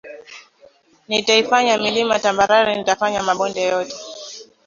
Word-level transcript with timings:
Nitaifanya 1.09 1.73
milima 1.85 2.15
tambarare 2.23 2.71
Nitayafanya 2.75 3.19
mabonde 3.27 3.61
yote 3.71 3.95